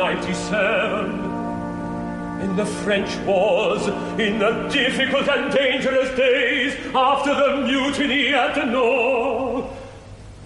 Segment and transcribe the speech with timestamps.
[0.00, 3.86] 1797, in the French wars,
[4.18, 8.64] in the difficult and dangerous days after the mutiny at the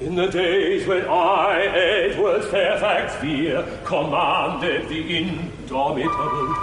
[0.01, 6.54] in the days when I, Edward Fairfax Vere, commanded the indomitable.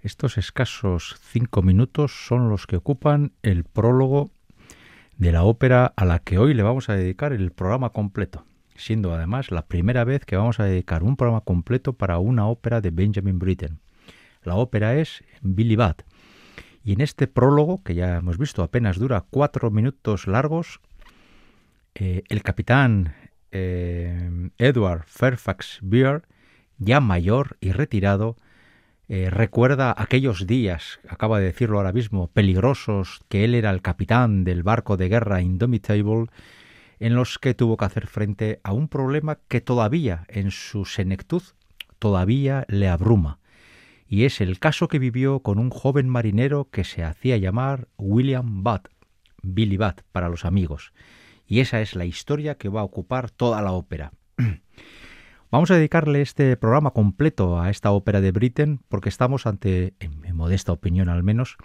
[0.00, 4.30] Estos escasos cinco minutos son los que ocupan el prólogo
[5.16, 8.44] de la ópera a la que hoy le vamos a dedicar el programa completo,
[8.76, 12.80] siendo además la primera vez que vamos a dedicar un programa completo para una ópera
[12.80, 13.80] de Benjamin Britten.
[14.44, 16.02] La ópera es Billy Bat.
[16.84, 20.80] Y en este prólogo, que ya hemos visto apenas dura cuatro minutos largos,
[21.96, 23.16] eh, el capitán
[23.50, 26.22] eh, Edward Fairfax Beer,
[26.78, 28.36] ya mayor y retirado,
[29.08, 34.44] eh, recuerda aquellos días, acaba de decirlo ahora mismo, peligrosos, que él era el capitán
[34.44, 36.26] del barco de guerra Indomitable,
[37.00, 41.42] en los que tuvo que hacer frente a un problema que todavía, en su senectud,
[41.98, 43.38] todavía le abruma.
[44.06, 48.62] Y es el caso que vivió con un joven marinero que se hacía llamar William
[48.62, 48.88] Butt,
[49.42, 50.92] Billy Butt para los amigos.
[51.46, 54.12] Y esa es la historia que va a ocupar toda la ópera.
[55.50, 60.20] Vamos a dedicarle este programa completo a esta ópera de Britten porque estamos ante, en
[60.20, 61.56] mi modesta opinión al menos,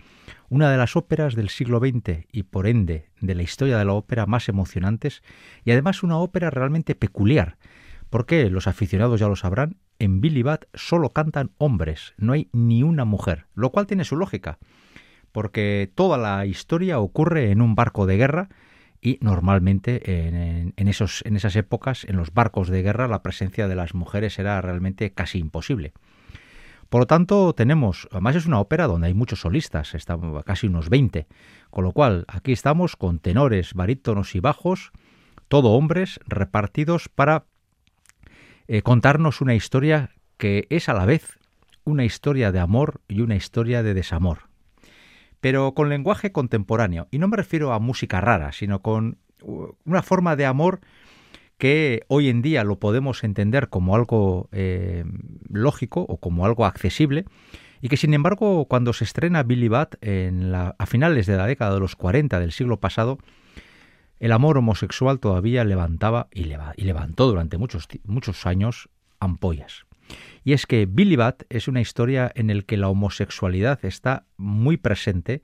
[0.48, 3.92] una de las óperas del siglo XX y por ende de la historia de la
[3.92, 5.22] ópera más emocionantes
[5.66, 7.58] y además una ópera realmente peculiar
[8.10, 12.84] porque los aficionados ya lo sabrán, en Billy Bat solo cantan hombres, no hay ni
[12.84, 14.60] una mujer, lo cual tiene su lógica
[15.34, 18.48] porque toda la historia ocurre en un barco de guerra
[19.04, 20.28] y normalmente
[20.78, 24.40] en, esos, en esas épocas, en los barcos de guerra, la presencia de las mujeres
[24.40, 25.92] era realmente casi imposible.
[26.88, 29.94] Por lo tanto, tenemos, además es una ópera donde hay muchos solistas,
[30.46, 31.28] casi unos 20,
[31.70, 34.94] con lo cual aquí estamos con tenores, barítonos y bajos,
[35.50, 37.44] todo hombres repartidos para
[38.70, 41.40] eh, contarnos una historia que es a la vez
[41.84, 44.53] una historia de amor y una historia de desamor
[45.44, 47.10] pero con lenguaje contemporáneo.
[47.12, 49.18] Y no me refiero a música rara, sino con
[49.84, 50.80] una forma de amor
[51.58, 55.04] que hoy en día lo podemos entender como algo eh,
[55.50, 57.26] lógico o como algo accesible,
[57.82, 61.74] y que sin embargo cuando se estrena Billy Bat en a finales de la década
[61.74, 63.18] de los 40 del siglo pasado,
[64.22, 66.46] el amor homosexual todavía levantaba y,
[66.78, 68.88] levantó durante muchos, muchos años
[69.20, 69.86] ampollas.
[70.44, 74.78] Y es que Billy Bat es una historia en la que la homosexualidad está muy
[74.78, 75.42] presente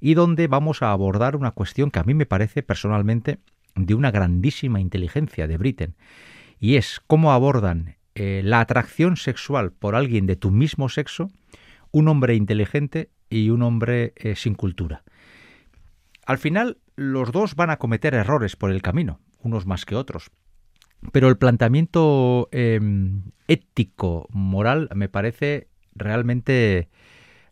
[0.00, 3.38] y donde vamos a abordar una cuestión que a mí me parece personalmente
[3.74, 5.96] de una grandísima inteligencia de Britten,
[6.58, 11.30] y es cómo abordan eh, la atracción sexual por alguien de tu mismo sexo
[11.90, 15.02] un hombre inteligente y un hombre eh, sin cultura.
[16.26, 20.30] Al final, los dos van a cometer errores por el camino, unos más que otros.
[21.12, 26.88] Pero el planteamiento em, ético, moral, me parece realmente,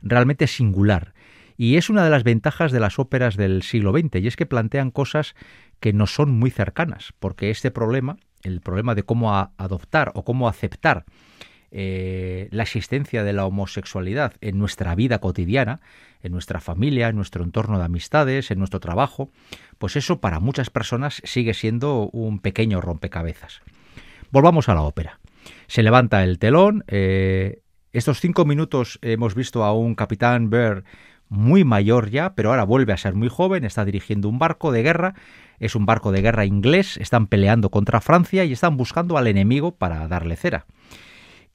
[0.03, 1.15] realmente singular.
[1.57, 4.47] Y es una de las ventajas de las óperas del siglo XX, y es que
[4.47, 5.35] plantean cosas
[5.79, 10.49] que no son muy cercanas, porque este problema, el problema de cómo adoptar o cómo
[10.49, 11.05] aceptar
[11.77, 15.81] eh, la existencia de la homosexualidad en nuestra vida cotidiana,
[16.23, 19.33] en nuestra familia, en nuestro entorno de amistades, en nuestro trabajo,
[19.79, 23.61] pues eso para muchas personas sigue siendo un pequeño rompecabezas.
[24.31, 25.19] Volvamos a la ópera.
[25.67, 26.85] Se levanta el telón.
[26.87, 27.63] Eh,
[27.93, 30.85] estos cinco minutos hemos visto a un capitán Bear
[31.29, 34.85] muy mayor ya, pero ahora vuelve a ser muy joven, está dirigiendo un barco de
[34.85, 35.15] guerra,
[35.59, 39.75] es un barco de guerra inglés, están peleando contra Francia y están buscando al enemigo
[39.75, 40.67] para darle cera.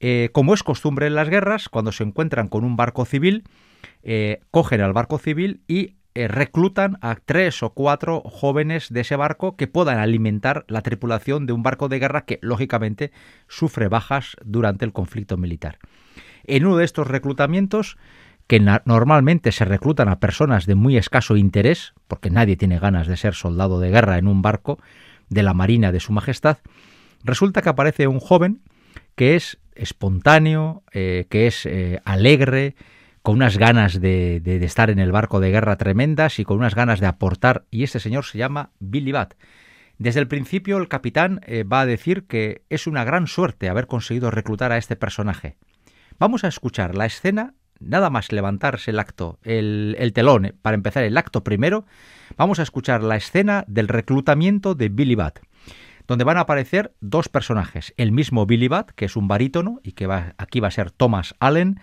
[0.00, 3.44] Eh, como es costumbre en las guerras, cuando se encuentran con un barco civil,
[4.02, 9.14] eh, cogen al barco civil y eh, reclutan a tres o cuatro jóvenes de ese
[9.14, 13.12] barco que puedan alimentar la tripulación de un barco de guerra que, lógicamente,
[13.46, 15.78] sufre bajas durante el conflicto militar.
[16.44, 17.96] En uno de estos reclutamientos,
[18.46, 23.16] que normalmente se reclutan a personas de muy escaso interés, porque nadie tiene ganas de
[23.16, 24.80] ser soldado de guerra en un barco
[25.28, 26.58] de la Marina de Su Majestad,
[27.22, 28.62] resulta que aparece un joven
[29.14, 32.76] que es espontáneo, eh, que es eh, alegre,
[33.22, 37.00] con unas ganas de, estar en el barco de guerra tremendas y con unas ganas
[37.00, 39.34] de aportar, y este señor se llama Billy Bat.
[39.98, 43.86] Desde el principio el capitán eh, va a decir que es una gran suerte haber
[43.86, 45.56] conseguido reclutar a este personaje.
[46.18, 51.04] Vamos a escuchar la escena, nada más levantarse el acto, el, el telón, para empezar
[51.04, 51.84] el acto primero,
[52.36, 55.40] vamos a escuchar la escena del reclutamiento de Billy Bat
[56.10, 59.92] donde van a aparecer dos personajes, el mismo Billy Bat, que es un barítono y
[59.92, 61.78] que aquí va a ser Thomas Allen,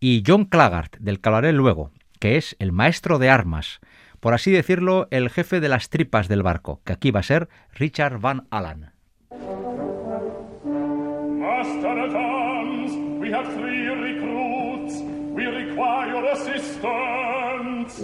[0.00, 3.80] y John Claggart, del que hablaré luego, que es el maestro de armas,
[4.18, 7.50] por así decirlo, el jefe de las tripas del barco, que aquí va a ser
[7.74, 8.92] Richard Van Allen.
[13.20, 15.02] we have three recruits.
[15.34, 18.00] We require assistance.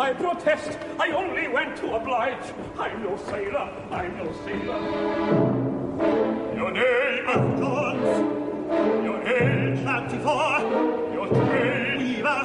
[0.00, 0.78] I protest.
[0.98, 2.54] I only went to oblige.
[2.78, 3.68] I'm no sailor.
[3.90, 4.80] I'm no sailor.
[6.56, 7.62] Your name, Hans.
[9.04, 11.12] Your age, 24.
[11.12, 12.42] Your trade, weaver.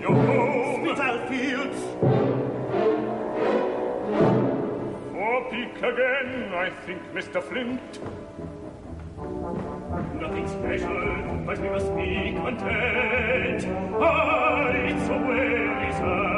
[0.00, 1.80] Your home, hospital fields.
[5.12, 7.42] Four peak again, I think, Mr.
[7.42, 8.00] Flint.
[10.22, 13.66] Nothing special, but we must be content.
[14.00, 16.37] Ah, it's a way, sir.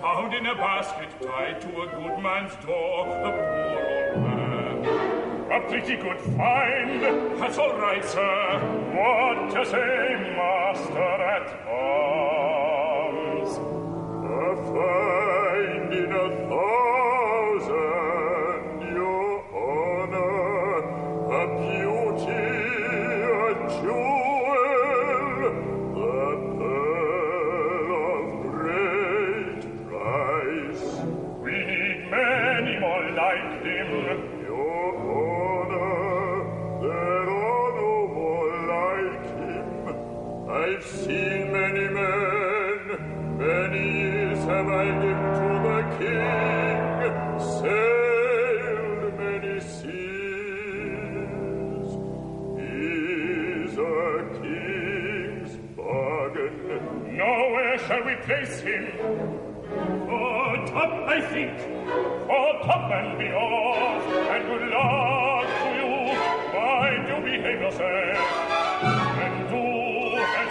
[0.00, 5.52] Found in a basket tied to a good man's door, the poor old man.
[5.52, 7.02] A pretty good find.
[7.38, 8.60] That's all right, sir.
[8.94, 11.29] What to say, master?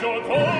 [0.02, 0.59] Thank you.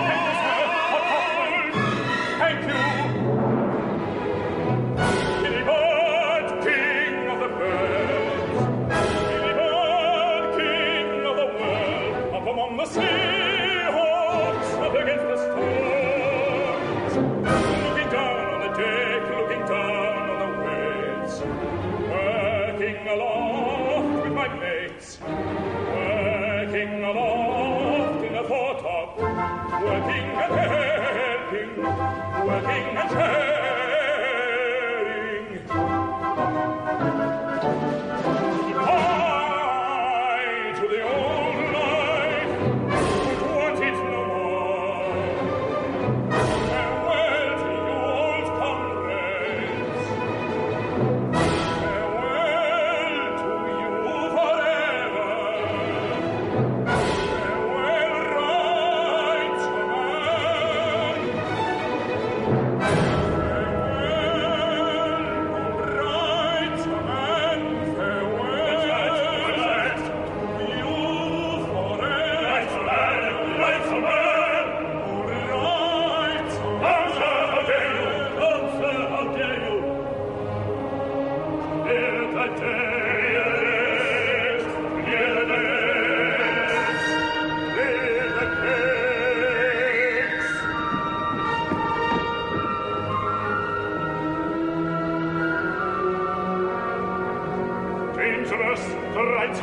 [98.70, 99.60] curse the rights.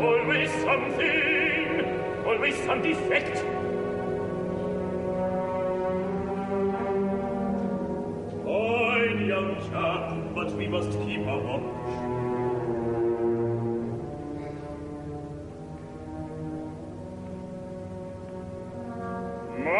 [0.00, 3.36] Always something, always some defect,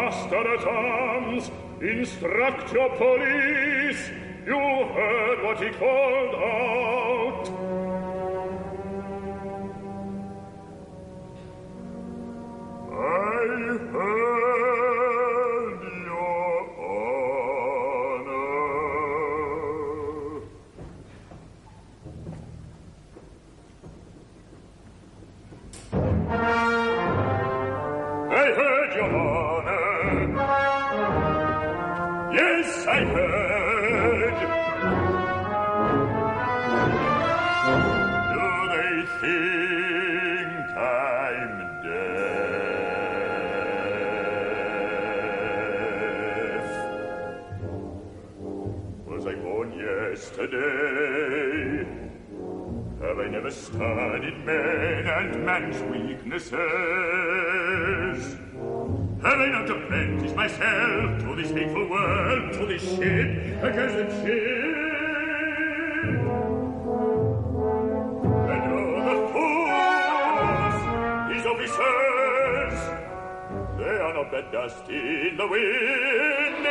[0.09, 1.51] master at arms,
[1.81, 4.09] instruct your police.
[4.45, 7.18] You heard what he called out.
[74.31, 76.67] But dust in the wind.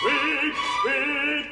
[0.00, 1.50] Speak, speak,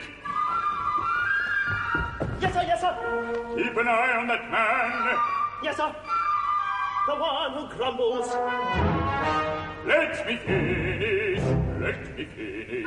[2.40, 3.54] Yes, sir, yes, sir.
[3.56, 5.18] keep an eye on that man.
[5.62, 5.94] Yes, sir.
[7.06, 8.28] The one who grumbles.
[9.86, 11.42] Let me finish,
[11.80, 12.86] let me finish.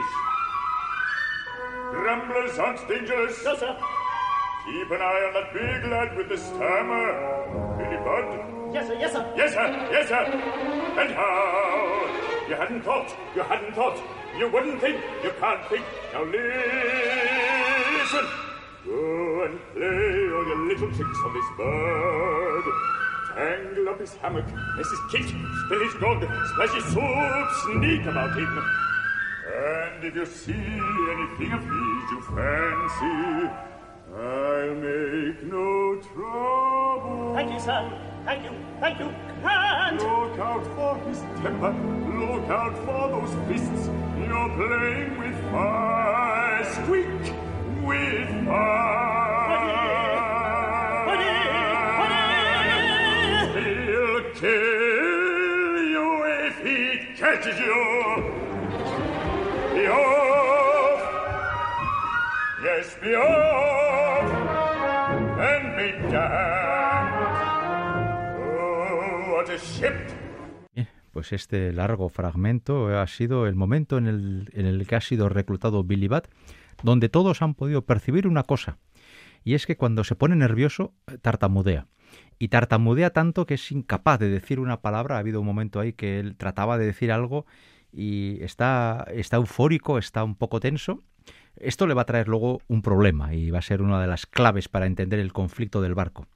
[1.91, 3.43] Grumblers aren't dangerous.
[3.45, 3.75] No, sir.
[4.65, 7.77] Keep an eye on that big lad with the stammer.
[7.77, 8.56] Billy Budd.
[8.73, 9.33] Yes, sir, yes, sir.
[9.35, 10.23] Yes, sir, yes, sir.
[11.01, 12.05] And how?
[12.49, 13.97] You hadn't thought, you hadn't thought.
[14.37, 15.83] You wouldn't think, you can't think.
[16.13, 18.25] Now listen.
[18.85, 22.65] Go and play all your little tricks on this bird.
[23.35, 24.45] Tangle up his hammock,
[24.77, 28.63] mess his kit, spill his grog, splash his soup, sneak about him.
[29.47, 33.49] And if you see anything of his you fancy,
[34.15, 37.33] I'll make no trouble.
[37.35, 37.91] Thank you, sir.
[38.27, 38.51] Thank you.
[38.81, 39.05] Thank you.
[39.05, 41.71] And Look out for his temper.
[42.19, 43.89] Look out for those fists.
[44.19, 46.65] You're playing with fire.
[46.65, 47.07] Squeak
[47.87, 49.07] with fire.
[53.55, 56.07] He'll kill you
[56.43, 56.79] if he
[57.15, 57.79] catches you.
[59.73, 61.01] Be off.
[62.61, 64.29] Yes, be off.
[65.39, 66.66] And be damned.
[71.11, 75.29] Pues este largo fragmento ha sido el momento en el, en el que ha sido
[75.29, 76.27] reclutado Billy Bat,
[76.83, 78.77] donde todos han podido percibir una cosa,
[79.43, 81.87] y es que cuando se pone nervioso tartamudea.
[82.37, 85.15] Y tartamudea tanto que es incapaz de decir una palabra.
[85.15, 87.45] Ha habido un momento ahí que él trataba de decir algo
[87.91, 91.01] y está, está eufórico, está un poco tenso.
[91.55, 94.25] Esto le va a traer luego un problema y va a ser una de las
[94.25, 96.27] claves para entender el conflicto del barco.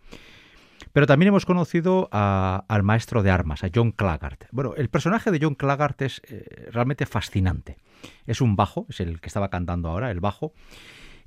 [0.94, 4.46] Pero también hemos conocido a- al maestro de armas, a John Claggart.
[4.52, 7.78] Bueno, el personaje de John Claggart es eh, realmente fascinante.
[8.26, 10.54] Es un bajo, es el que estaba cantando ahora, el bajo.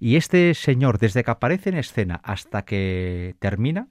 [0.01, 3.89] Y este señor, desde que aparece en escena hasta que termina,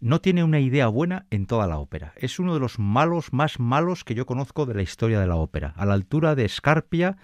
[0.00, 2.12] no tiene una idea buena en toda la ópera.
[2.16, 5.36] Es uno de los malos más malos que yo conozco de la historia de la
[5.36, 7.16] ópera, a la altura de Scarpia,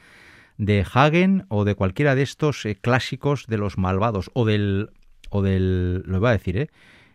[0.56, 4.90] de Hagen o de cualquiera de estos eh, clásicos de los malvados o del
[5.30, 6.70] o del lo iba a decir, ¿eh?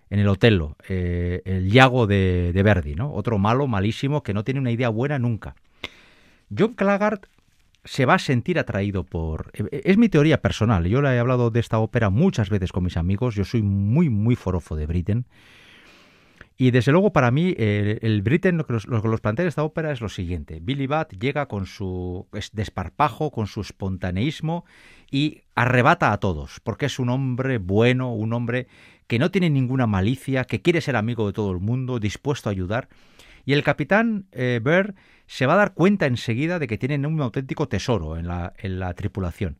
[0.09, 3.11] En el Otello, eh, el Iago de, Verdi, ¿no?
[3.13, 5.55] Otro malo, malísimo, que no tiene una idea buena nunca.
[6.55, 7.25] John Claggart
[7.83, 9.51] se va a sentir atraído por...
[9.53, 12.83] eh, Es mi teoría personal, yo le he hablado de esta ópera muchas veces con
[12.83, 15.25] mis amigos, yo soy muy, muy forofo de Britten,
[16.57, 20.07] y desde luego para mí el, Britten lo que, los, plantea esta ópera es lo
[20.07, 20.59] siguiente.
[20.61, 24.63] Billy Bat llega con su es- desparpajo, con su espontaneísmo
[25.11, 28.67] y arrebata a todos, porque es un hombre bueno, un hombre
[29.07, 32.51] que no tiene ninguna malicia, que quiere ser amigo de todo el mundo, dispuesto a
[32.51, 32.89] ayudar.
[33.45, 34.59] Y el capitán eh,
[35.27, 39.59] se va a dar cuenta enseguida de que tienen un auténtico tesoro en la, tripulación.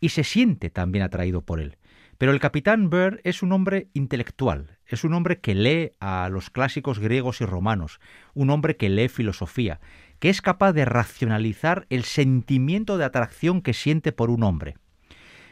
[0.00, 1.78] Y se siente también atraído por él.
[2.18, 6.50] Pero el capitán Bear es un hombre intelectual, es un hombre que lee a los
[6.50, 7.98] clásicos griegos y romanos,
[8.34, 9.80] un hombre que lee filosofía,
[10.20, 14.76] que es capaz de racionalizar el sentimiento de atracción que siente por un hombre.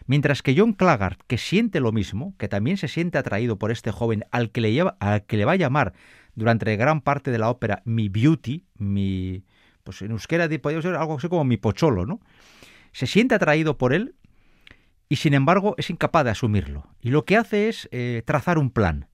[0.06, 3.90] Mientras que John Claggart, que siente lo mismo, que también se siente atraído por este
[3.90, 5.92] joven al que le, lleva, al que le va a llamar
[6.34, 9.44] durante gran parte de la ópera mi beauty, mi...
[9.84, 12.20] pues en euskera podría ser algo así como mi pocholo, ¿no?
[12.92, 14.16] Se siente atraído por él
[15.08, 16.88] y sin embargo es incapaz de asumirlo.
[17.00, 19.08] Y lo que hace es eh, trazar un plan.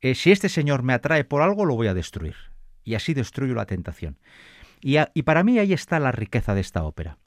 [0.00, 2.34] Eh, si este señor me atrae por algo, lo voy a destruir.
[2.84, 4.18] Y así destruyo la tentación.
[4.80, 7.18] Y para mí ahí está la riqueza de esta ópera.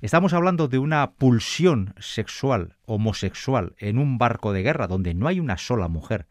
[0.00, 5.40] Estamos hablando de una pulsión sexual, homosexual, en un barco de guerra donde no hay
[5.40, 6.26] una sola mujer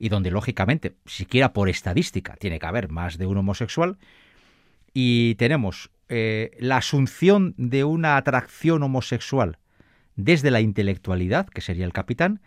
[0.00, 3.96] y donde, lógicamente, siquiera por estadística, tiene que haber más de un homosexual.
[4.92, 9.58] Y tenemos eh, la asunción de una atracción homosexual
[10.16, 12.40] desde la intelectualidad, que sería el capitán,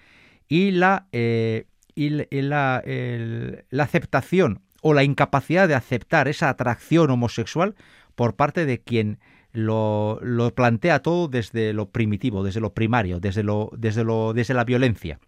[0.50, 7.76] y la, eh, y la, la aceptación o la incapacidad de aceptar esa atracción homosexual
[8.16, 9.20] por parte de quien
[9.52, 10.20] lo,
[10.56, 15.20] plantea todo desde lo primitivo, desde lo primario, desde, lo, desde, lo, desde la violencia.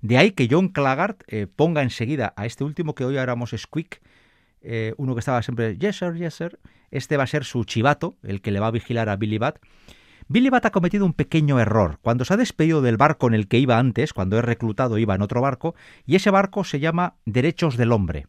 [0.00, 4.02] De ahí que John Claggart eh, ponga enseguida a este último que hoy haremos Squeak,
[4.60, 6.58] eh, uno que estaba siempre, yes sir, yes sir,
[6.90, 9.58] este va a ser su chivato, el que le va a vigilar a Billy Bat.
[10.28, 11.98] Billy Bat ha cometido un pequeño error.
[12.00, 15.14] Cuando se ha despedido del barco en el que iba antes, cuando es reclutado iba
[15.14, 15.74] en otro barco,
[16.06, 18.26] y ese barco se llama Derechos del Hombre.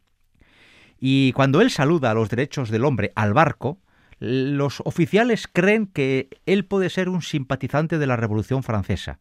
[1.00, 3.80] Y cuando él saluda a los derechos del hombre al barco,
[4.20, 9.20] los oficiales creen que él puede ser un simpatizante de la Revolución Francesa.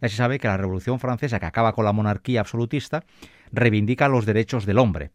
[0.00, 3.04] Ya se sabe que la Revolución Francesa, que acaba con la monarquía absolutista,
[3.52, 5.10] reivindica los derechos del hombre.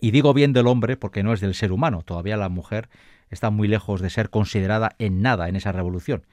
[0.00, 2.88] Y digo bien del hombre porque no es del ser humano, todavía la mujer
[3.30, 6.26] está muy lejos de ser considerada en nada en esa revolución.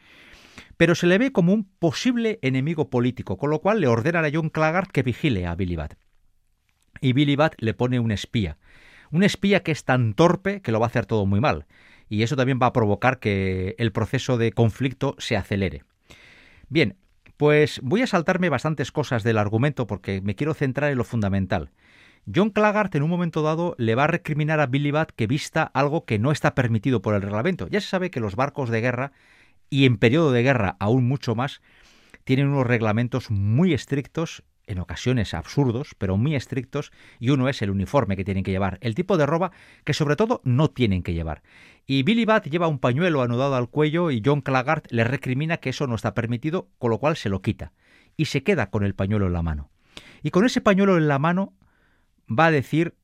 [0.78, 4.30] Pero se le ve como un posible enemigo político, con lo cual le ordenan a
[4.32, 5.96] John Claggart que vigile a Billy Bat.
[7.02, 8.58] Y Billy Bat le pone un espía.
[9.12, 11.66] Un espía que es tan torpe que lo va a hacer todo muy mal
[12.10, 15.84] y eso también va a provocar que el proceso de conflicto se acelere.
[16.70, 16.96] Bien,
[17.38, 21.72] pues voy a saltarme bastantes cosas del argumento porque me quiero centrar en lo fundamental.
[22.34, 25.64] John Claggart en un momento dado le va a recriminar a Billy Bat que vista
[25.64, 27.68] algo que no está permitido por el reglamento.
[27.68, 29.12] Ya se sabe que los barcos de guerra,
[29.70, 31.62] y en periodo de guerra aún mucho más,
[32.24, 37.70] tienen unos reglamentos muy estrictos en ocasiones absurdos, pero muy estrictos, y uno es el
[37.70, 39.52] uniforme que tienen que llevar, el tipo de ropa
[39.84, 41.44] que sobre todo no tienen que llevar.
[41.86, 45.70] Y Billy Bat lleva un pañuelo anudado al cuello y John Claggart le recrimina que
[45.70, 47.74] eso no está permitido, con lo cual se lo quita,
[48.16, 49.70] y se queda con el pañuelo en la mano.
[50.22, 51.54] Y con ese pañuelo en la mano
[52.28, 52.96] va a decir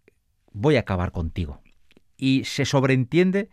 [0.51, 1.61] voy a acabar contigo.
[2.17, 3.49] Y se sobreentiende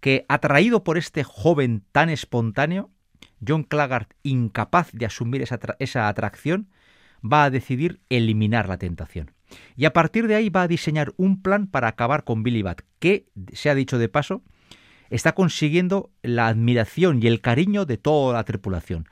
[0.00, 2.90] que, atraído por este joven tan espontáneo,
[3.46, 6.68] John Claggart, incapaz de asumir esa, esa atracción,
[7.24, 9.32] va a decidir eliminar la tentación.
[9.76, 12.82] Y a partir de ahí va a diseñar un plan para acabar con Billy Bat,
[12.98, 14.42] que, se ha dicho de paso,
[15.10, 19.08] está consiguiendo la admiración y el cariño de toda la tripulación.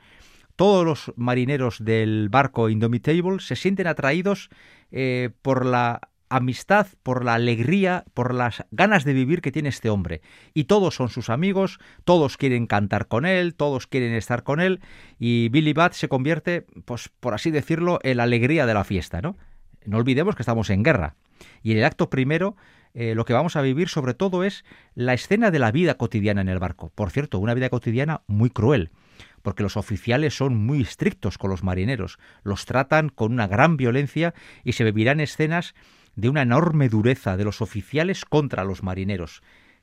[0.55, 4.49] Todos los marineros del barco Indomitable se sienten atraídos
[4.91, 9.89] eh, por la amistad, por la alegría, por las ganas de vivir que tiene este
[9.89, 10.21] hombre.
[10.53, 14.81] Y todos son sus amigos, todos quieren cantar con él, todos quieren estar con él,
[15.19, 19.21] y Billy Bat se convierte, pues por así decirlo, en la alegría de la fiesta,
[19.21, 19.37] ¿no?
[19.85, 21.15] No olvidemos que estamos en guerra.
[21.61, 22.55] Y en el acto primero,
[22.93, 24.63] eh, lo que vamos a vivir sobre todo es
[24.95, 26.91] la escena de la vida cotidiana en el barco.
[26.95, 28.91] Por cierto, una vida cotidiana muy cruel
[29.43, 34.33] porque los oficiales son muy estrictos con los marineros, los tratan con una gran violencia
[34.63, 35.75] y se vivirán escenas
[36.15, 39.41] de una enorme dureza de los oficiales contra los marineros,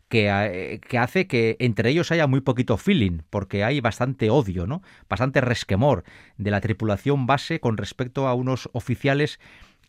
[0.09, 4.67] que, eh, que, hace que entre ellos haya muy poquito feeling, porque hay bastante odio,
[4.67, 4.83] ¿no?
[5.09, 6.05] Bastante resquemor
[6.37, 9.39] de la tripulación base con respecto a unos oficiales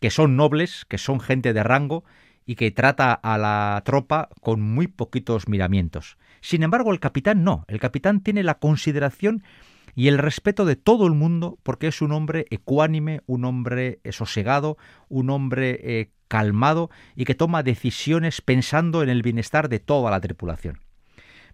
[0.00, 2.04] que son nobles, que son gente de rango
[2.44, 6.18] y que trata a la tropa con muy poquitos miramientos.
[6.40, 7.64] Sin embargo, el capitán no.
[7.68, 9.44] El capitán tiene la consideración
[9.94, 14.12] y el respeto de todo el mundo porque es un hombre ecuánime, un hombre eh,
[14.12, 14.78] sosegado,
[15.08, 20.20] un hombre eh, calmado y que toma decisiones pensando en el bienestar de toda la
[20.20, 20.80] tripulación.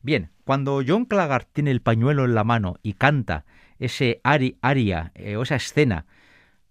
[0.02, 3.44] Bien, cuando John Claggart tiene el pañuelo en la mano y canta
[3.80, 6.06] ese aria eh, o esa escena,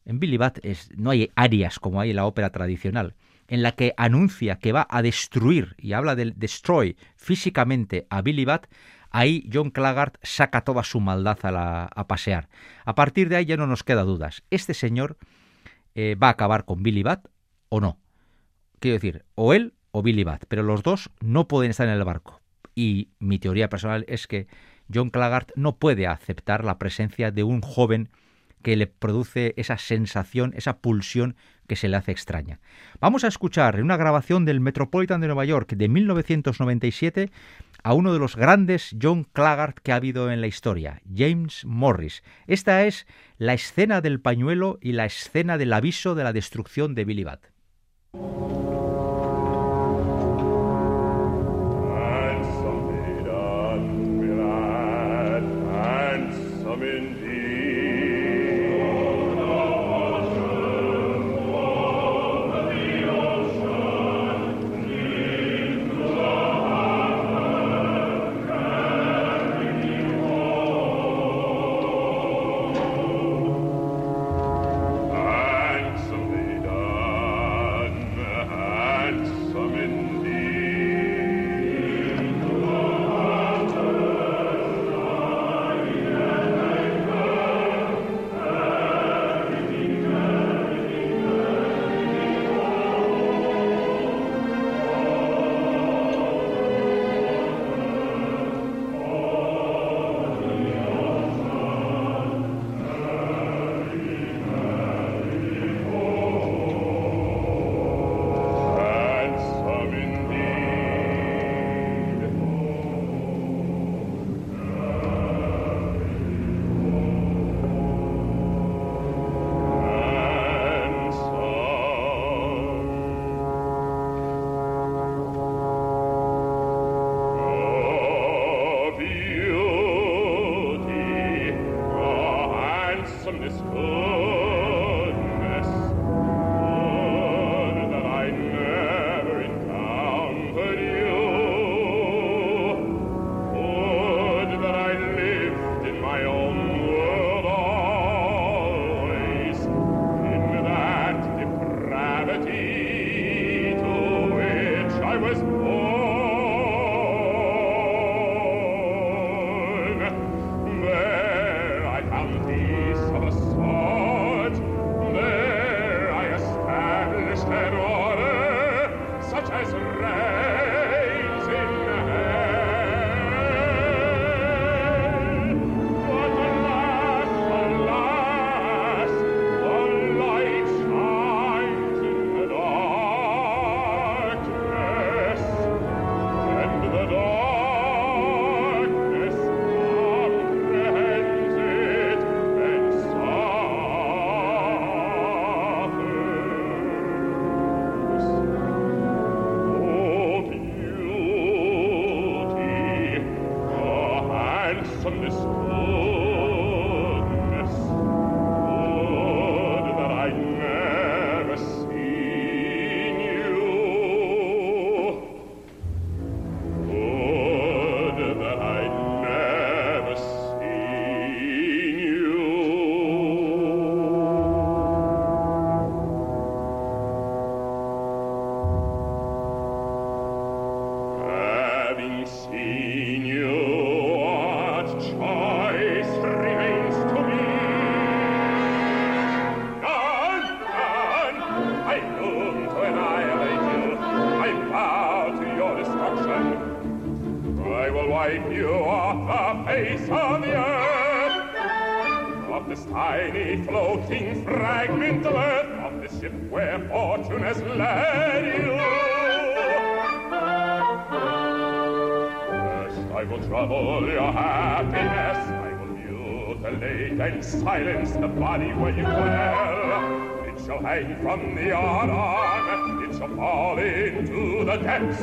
[0.05, 0.59] en Billy Bat
[0.95, 3.15] no hay arias como hay en la ópera tradicional,
[3.49, 8.45] en la que anuncia que va a destruir y habla del destroy físicamente a Billy
[8.45, 8.67] Bat,
[9.09, 12.49] ahí John Claggart saca toda su maldad a, pasear.
[12.85, 14.43] A partir de ahí ya no nos queda dudas.
[14.49, 15.17] Este señor
[15.95, 17.27] eh, va a acabar con Billy Bat
[17.69, 17.97] o no.
[18.79, 22.03] Quiero decir, o él o Billy Bat, pero los dos no pueden estar en el
[22.03, 22.41] barco.
[22.75, 24.47] Y mi teoría personal es que
[24.93, 28.09] John Claggart no puede aceptar la presencia de un joven
[28.61, 31.35] que le produce esa sensación, esa pulsión
[31.67, 32.59] que se le hace extraña.
[32.99, 37.31] Vamos a escuchar en una grabación del Metropolitan de Nueva York de 1997
[37.83, 42.23] a uno de los grandes John Claggart que ha habido en la historia, James Morris.
[42.47, 47.05] Esta es la escena del pañuelo y la escena del aviso de la destrucción de
[47.05, 47.45] Billy Bat.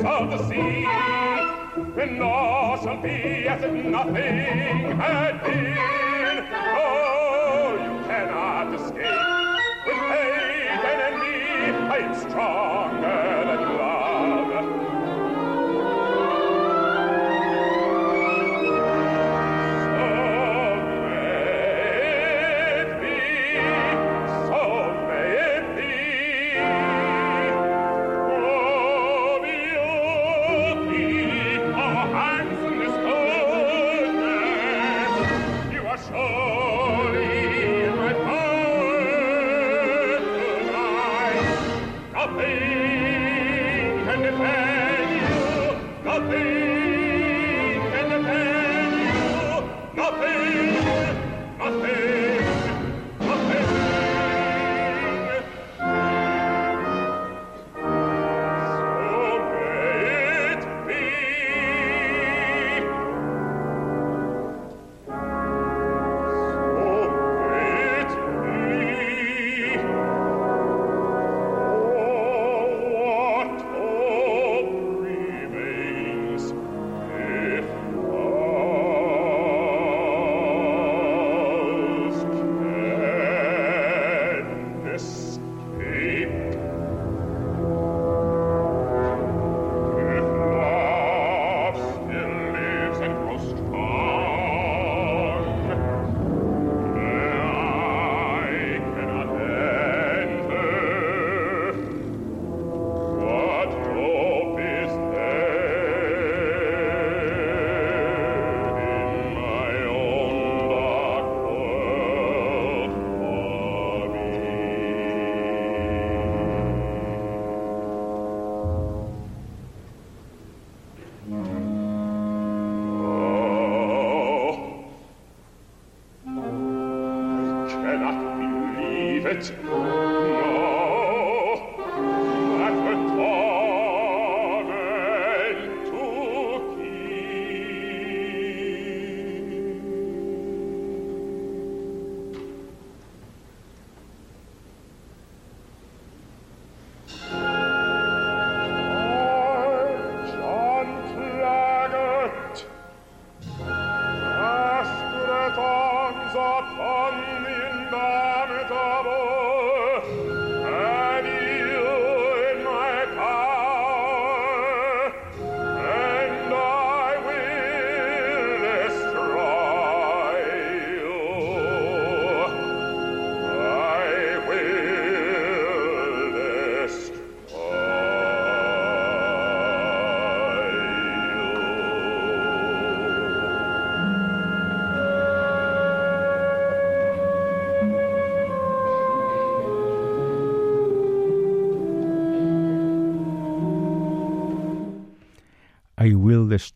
[0.03, 0.85] of the sea.
[0.85, 5.94] And all shall be as if nothing had been.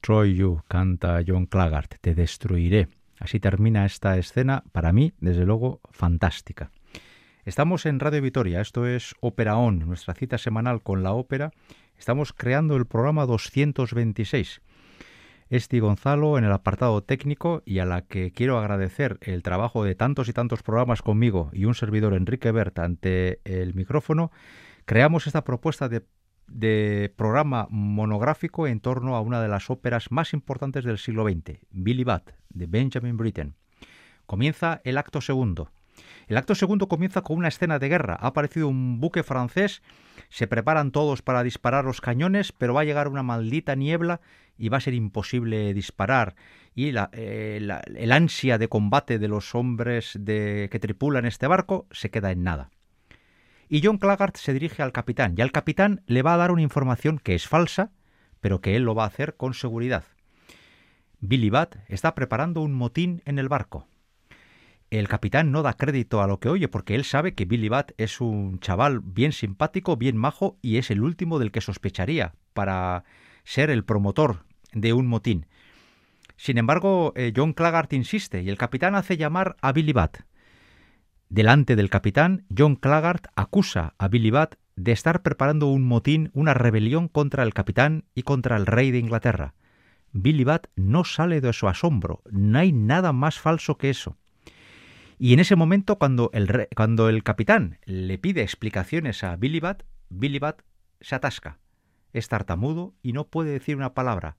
[0.09, 2.87] Destroy You, canta John Claggart, Te destruiré.
[3.19, 6.71] Así termina esta escena, para mí, desde luego, fantástica.
[7.45, 11.51] Estamos en Radio Vitoria, esto es Ópera On, nuestra cita semanal con la ópera.
[11.95, 14.63] Estamos creando el programa 226.
[15.51, 19.93] Esti Gonzalo en el apartado técnico y a la que quiero agradecer el trabajo de
[19.93, 24.31] tantos y tantos programas conmigo y un servidor Enrique Bert ante el micrófono,
[24.85, 26.03] creamos esta propuesta de
[26.51, 31.59] de programa monográfico en torno a una de las óperas más importantes del siglo XX,
[31.71, 33.55] Billy Bat, de Benjamin Britten.
[34.25, 35.71] Comienza el acto segundo.
[36.27, 38.17] El acto segundo comienza con una escena de guerra.
[38.19, 39.81] Ha aparecido un buque francés,
[40.29, 44.21] se preparan todos para disparar los cañones, pero va a llegar una maldita niebla
[44.57, 46.35] y va a ser imposible disparar.
[46.75, 47.59] Y la, eh,
[47.95, 52.43] el ansia de combate de los hombres de, que tripulan este barco se queda en
[52.43, 52.69] nada
[53.69, 56.63] y John Claggart se dirige al capitán y al capitán le va a dar una
[56.63, 57.91] información que es falsa,
[58.41, 60.03] pero que él lo va a hacer con seguridad.
[61.19, 63.87] Billy Bat está preparando un motín en el barco.
[64.89, 67.91] El capitán no da crédito a lo que oye porque él sabe que Billy Bat
[67.97, 73.03] es un chaval bien simpático, bien majo y es el último del que sospecharía para
[73.43, 75.45] ser el promotor de un motín.
[76.37, 80.21] Sin embargo, eh, John Claggart insiste y el capitán hace llamar a Billy Bat.
[81.29, 86.55] Delante del capitán, John Claggart acusa a Billy Bat de estar preparando un motín, una
[86.55, 89.53] rebelión contra el capitán y contra el rey de Inglaterra.
[90.11, 94.17] Billy Bat no sale de su asombro, no hay nada más falso que eso.
[95.19, 100.63] Y en ese momento, cuando el, capitán le pide explicaciones a Billy Bat, Billy Bat
[100.99, 101.59] se atasca,
[102.11, 104.37] es tartamudo y no puede decir una palabra.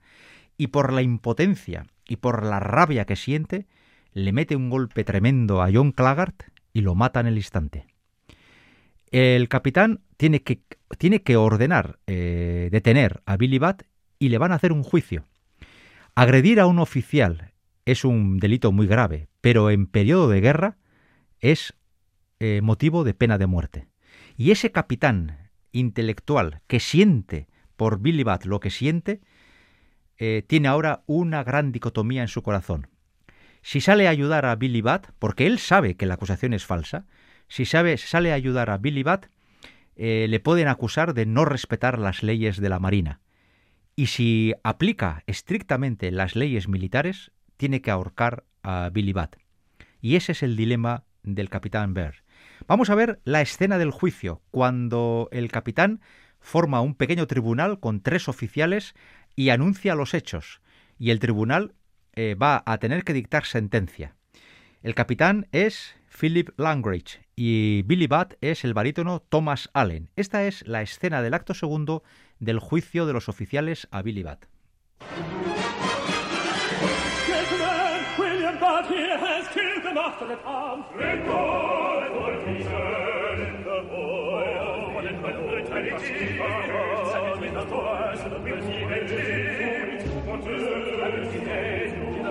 [0.57, 3.69] Y por la impotencia y por la rabia que siente,
[4.13, 6.43] le mete un golpe tremendo a John Claggart
[6.73, 7.87] y lo matan en el instante.
[9.11, 10.63] El capitán tiene que,
[10.99, 13.83] tiene que ordenar eh, detener a Billy Bat
[14.19, 15.27] y le van a hacer un juicio.
[16.15, 17.53] Agredir a un oficial
[17.87, 20.77] es un delito muy grave, pero en periodo de guerra
[21.41, 21.75] es
[22.39, 23.89] eh, motivo de pena de muerte.
[24.37, 29.21] Y ese capitán intelectual que siente por Billy Bat lo que siente,
[30.19, 32.89] eh, tiene ahora una gran dicotomía en su corazón.
[33.63, 37.07] Si sale a ayudar a Billy Bat, porque él sabe que la acusación es falsa,
[37.49, 39.27] si sabe, sale a ayudar a Billy Bat,
[39.97, 43.21] eh, le pueden acusar de no respetar las leyes de la Marina.
[43.97, 49.37] Y si aplica estrictamente las leyes militares, tiene que ahorcar a Billy Bat.
[50.01, 52.23] Y ese es el dilema del capitán Bear.
[52.67, 56.01] Vamos a ver la escena del juicio, cuando el capitán
[56.39, 58.95] forma un pequeño tribunal con tres oficiales
[59.37, 60.63] y anuncia los hechos.
[60.99, 61.75] Y el tribunal
[62.17, 64.15] va a tener que dictar sentencia.
[64.83, 70.11] El capitán es Philip Langridge y Billy Butt es el barítono Thomas Allen.
[70.17, 72.03] Esta es la escena del acto segundo
[72.39, 74.47] del juicio de los oficiales a Billy Butt.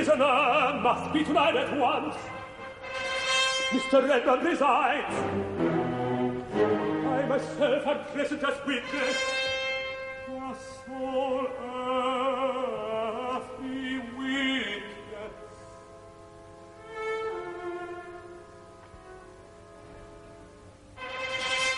[0.00, 2.16] prisoner must be tried at once.
[3.68, 4.08] Mr.
[4.08, 5.14] Redmond resigns.
[7.06, 9.16] I myself am present as witness.
[10.26, 11.48] A sole
[13.36, 15.36] earthly witness.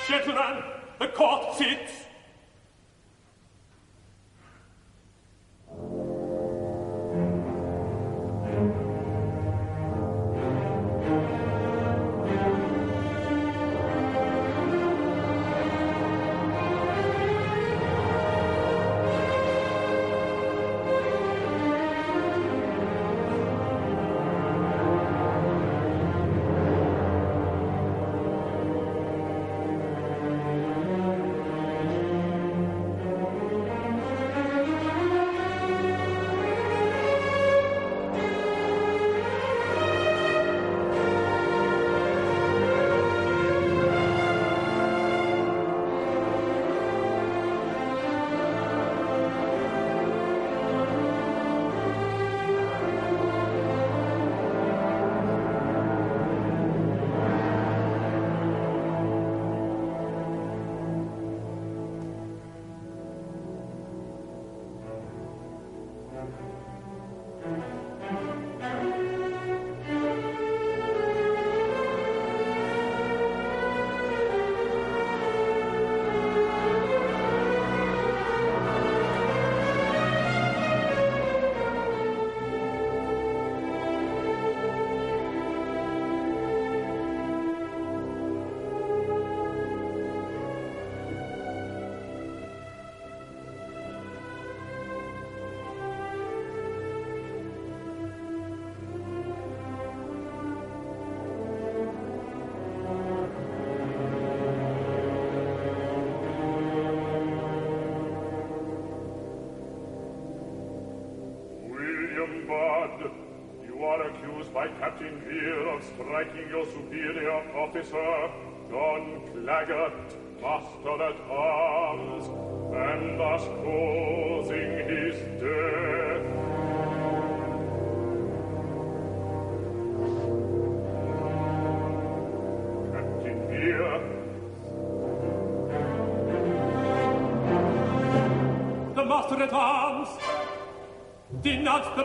[0.06, 0.62] Gentlemen,
[1.00, 1.91] the court sits.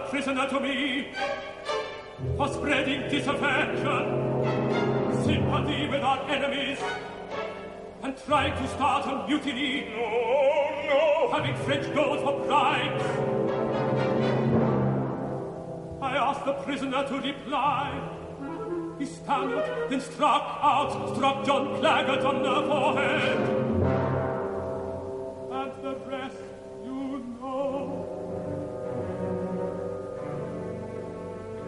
[0.10, 1.08] Prisoner to me
[2.38, 4.04] for spreading disaffection,
[5.24, 6.80] sympathy with our enemies,
[8.04, 9.90] and trying to start a mutiny.
[9.96, 10.47] no,
[11.32, 13.04] having French gold for bribes.
[16.02, 18.14] I asked the prisoner to reply.
[19.00, 23.38] He stammered, then struck out, struck John Claggart on the forehead.
[25.52, 26.38] And the rest
[26.84, 28.18] you know.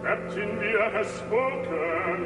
[0.03, 2.19] Captain Veer has spoken.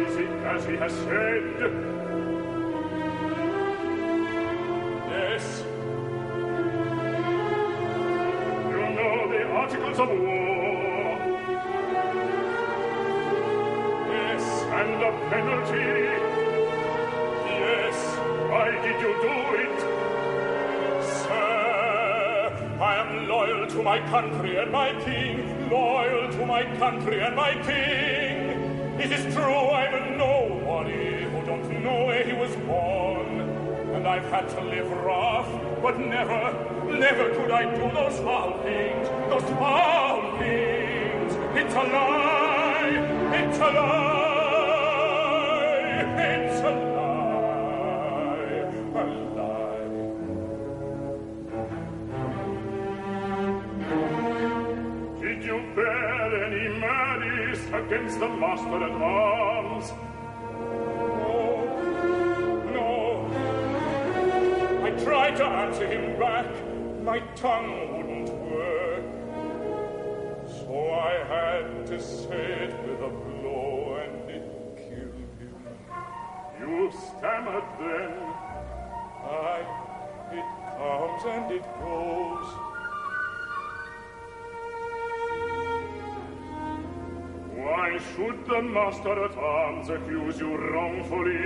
[0.00, 2.49] Is it as he has said?
[34.10, 35.48] I've had to live rough,
[35.80, 41.34] but never, Never could I do those foul things, those foul things.
[41.56, 42.96] It's a lie,
[43.34, 44.90] it's a lie,
[46.18, 49.04] it's a lie, a
[49.36, 49.90] lie.
[55.20, 59.49] Did you bear any malice against the master at all?
[67.40, 69.04] Tongue wouldn't work.
[70.46, 74.44] So I had to say it with a blow and it
[74.76, 75.54] killed him.
[76.60, 78.12] You stammered then.
[79.24, 79.64] I,
[80.38, 82.48] it comes and it goes.
[87.56, 91.40] Why should the master at arms accuse you wrongfully?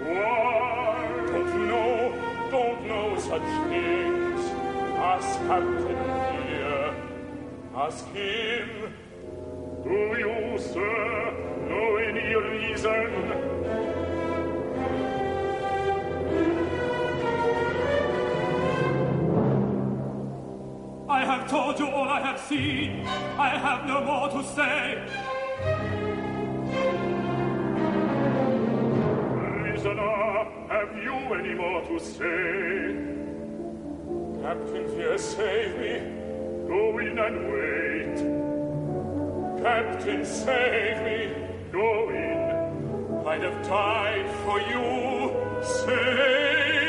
[0.00, 0.82] Why?
[1.26, 4.31] Don't know, don't know such things.
[5.02, 5.96] was kannten
[6.48, 6.94] wir?
[7.74, 8.68] Ask him,
[9.82, 11.32] do you, sir,
[11.68, 13.08] know any reason?
[21.08, 23.04] I have told you all I have seen.
[23.38, 25.02] I have no more to say.
[29.62, 33.21] Prisoner, have you any more to say?
[34.52, 35.94] Captain Fear, save me.
[36.68, 38.18] Go in and wait.
[39.62, 41.32] Captain, save me.
[41.72, 43.26] Go in.
[43.26, 45.64] I'd have died for you.
[45.64, 46.81] Save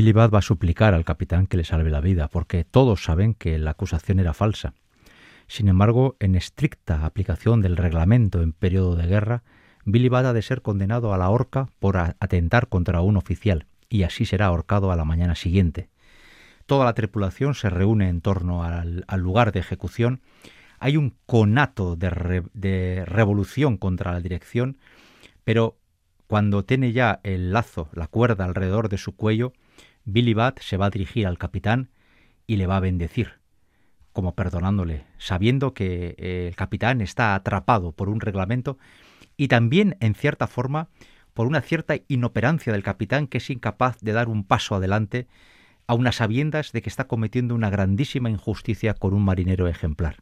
[0.00, 3.34] Billy Budd va a suplicar al capitán que le salve la vida, porque todos saben
[3.34, 4.72] que la acusación era falsa.
[5.46, 9.42] Sin embargo, en estricta aplicación del reglamento en periodo de guerra,
[9.84, 14.04] Billy Budd ha de ser condenado a la horca por atentar contra un oficial, y
[14.04, 15.90] así será ahorcado a la mañana siguiente.
[16.64, 20.22] Toda la tripulación se reúne en torno al, lugar de ejecución.
[20.78, 24.78] Hay un conato de, de revolución contra la dirección,
[25.44, 25.76] pero
[26.26, 29.52] cuando tiene ya el lazo, la cuerda alrededor de su cuello,
[30.12, 31.90] Billy Bat se va a dirigir al capitán
[32.46, 33.40] y le va a bendecir,
[34.12, 38.78] como perdonándole, sabiendo que eh, el capitán está atrapado por un reglamento
[39.36, 40.88] y también, en cierta forma,
[41.32, 45.28] por una cierta inoperancia del capitán que es incapaz de dar un paso adelante
[45.86, 50.16] a unas sabiendas de que está cometiendo una grandísima injusticia con un marinero ejemplar.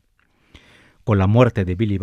[1.05, 1.99] con la muerte de Billy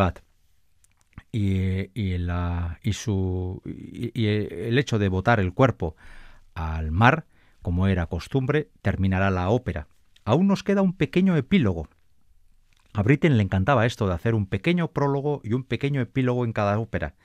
[2.18, 5.96] la, y, su, y el hecho de botar el cuerpo
[6.56, 7.26] al mar,
[7.66, 9.88] como era costumbre, terminará la ópera.
[10.24, 11.90] Aún nos queda un pequeño epílogo.
[12.94, 16.54] A Britten le encantaba esto de hacer un pequeño prólogo y un pequeño epílogo en
[16.54, 17.16] cada ópera.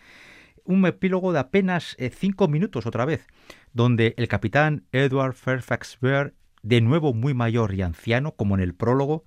[0.64, 3.26] Un epílogo de apenas eh, cinco minutos otra vez,
[3.74, 6.32] donde el capitán Edward Fairfax Bear,
[6.62, 9.26] de nuevo muy mayor y anciano, como en el prólogo,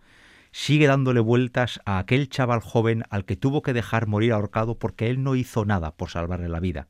[0.51, 5.11] sigue dándole vueltas a aquel chaval joven al que tuvo que dejar morir ahorcado porque
[5.11, 6.87] él no hizo nada por salvarle la vida.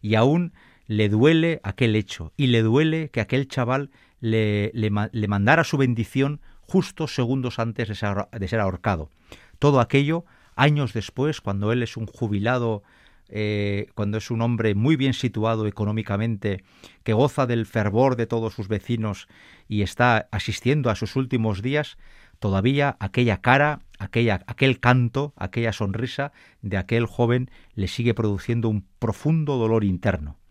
[0.00, 0.52] Y aún
[0.86, 6.40] le duele aquel hecho y le duele que aquel chaval le, le, mandara su bendición
[6.60, 9.10] justo segundos antes de ser, ahorcado.
[9.58, 10.24] Todo aquello
[10.54, 12.82] años después, cuando él es un jubilado,
[13.28, 16.62] eh, cuando es un hombre muy bien situado económicamente,
[17.02, 19.28] que goza del fervor de todos sus vecinos
[19.68, 21.98] y está asistiendo a sus últimos días,
[22.38, 28.86] todavía aquella cara, aquella, aquel canto, aquella sonrisa de aquel joven le sigue produciendo un
[28.98, 30.41] profundo dolor interno.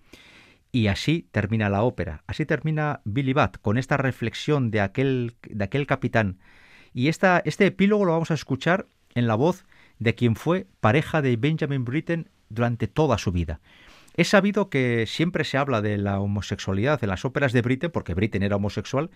[0.71, 5.63] Y así termina la ópera, así termina Billy Bat con esta reflexión de aquel, de
[5.63, 6.39] aquel capitán.
[6.93, 9.65] Y esta, este epílogo lo vamos a escuchar en la voz
[9.99, 13.59] de quien fue pareja de Benjamin Britten durante toda su vida.
[14.15, 18.13] Es sabido que siempre se habla de la homosexualidad en las óperas de Britten, porque
[18.13, 19.09] Britten era homosexual,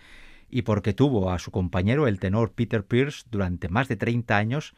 [0.50, 4.74] y porque tuvo a su compañero, el tenor Peter Pierce, durante más de 30 años,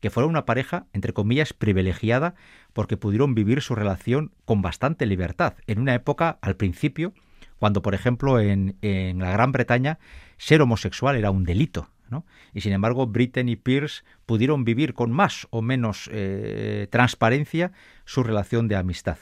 [0.00, 2.34] que fueron una pareja, entre comillas, privilegiada,
[2.72, 7.12] porque pudieron vivir su relación con bastante libertad, en una época, al principio,
[7.58, 9.98] cuando, por ejemplo, en, la Gran Bretaña,
[10.38, 11.90] ser homosexual era un delito.
[12.08, 12.24] ¿no?
[12.54, 17.70] Y sin embargo, Britten y Pierce pudieron vivir con más o menos eh, transparencia
[18.04, 19.18] su relación de amistad.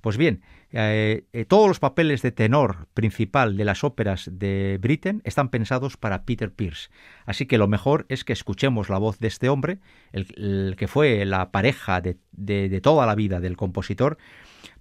[0.00, 0.42] Pues bien,
[0.76, 5.96] eh, eh, todos los papeles de tenor principal de las óperas de Britten están pensados
[5.96, 6.90] para Peter Pierce.
[7.26, 9.78] Así que lo mejor es que escuchemos la voz de este hombre,
[10.10, 14.18] el, que fue la pareja de, de, toda la vida del compositor,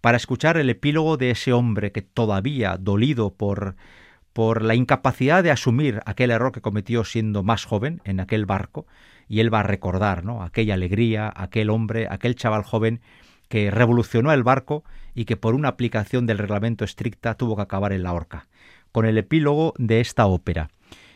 [0.02, 3.76] para escuchar el epílogo de ese hombre que todavía, dolido por,
[4.34, 8.88] por la incapacidad de asumir aquel error que cometió siendo más joven en aquel barco,
[9.28, 10.42] y él va a recordar ¿no?
[10.42, 13.00] aquella alegría, aquel hombre, aquel chaval joven
[13.54, 14.84] que revolucionó el barco
[15.14, 18.48] y que por una aplicación del reglamento estricta tuvo que acabar en la horca,
[18.92, 20.72] con el epílogo de esta ópera.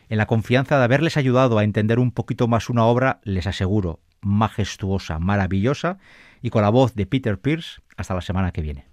[0.08, 4.02] En la confianza de haberles ayudado a entender un poquito más una obra, les aseguro,
[4.22, 5.98] majestuosa, maravillosa,
[6.40, 8.86] y con la voz de Peter Pierce, hasta la semana que viene.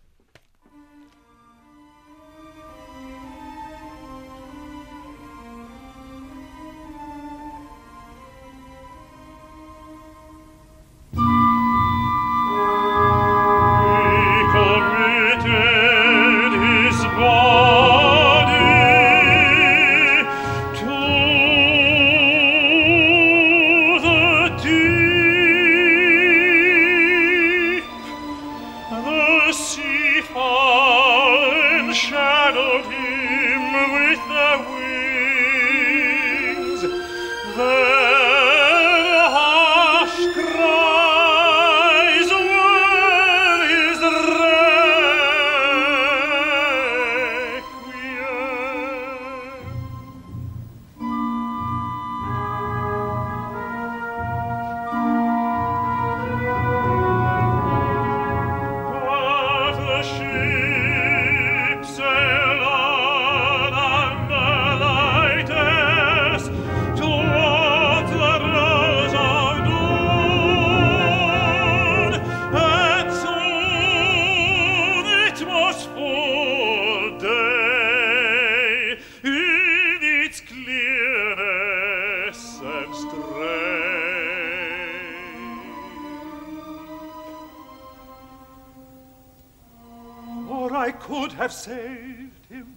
[90.75, 92.75] Have saved him.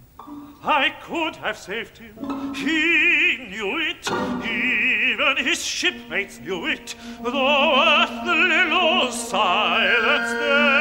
[0.62, 2.54] I could have saved him.
[2.54, 4.10] He knew it.
[4.44, 6.94] Even his shipmates knew it.
[7.22, 10.77] Though earth the little silence there.